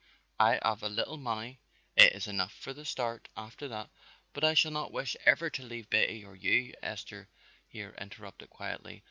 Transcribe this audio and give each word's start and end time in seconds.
I 0.39 0.59
haf 0.63 0.81
a 0.81 0.87
little 0.87 1.17
money, 1.17 1.59
it 1.95 2.13
is 2.13 2.25
enough 2.25 2.53
for 2.53 2.73
the 2.73 2.85
start, 2.85 3.29
after 3.37 3.67
that" 3.67 3.91
"But 4.33 4.43
I 4.43 4.55
shall 4.55 4.71
not 4.71 4.91
wish 4.91 5.15
ever 5.27 5.51
to 5.51 5.61
leave 5.61 5.91
Betty 5.91 6.25
or 6.25 6.35
you," 6.35 6.73
Esther 6.81 7.29
here 7.67 7.93
interrupted 7.99 8.49
quietly. 8.49 8.99